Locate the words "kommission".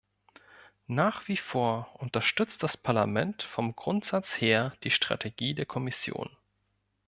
5.67-6.35